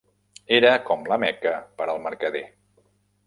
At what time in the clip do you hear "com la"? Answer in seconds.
0.87-1.19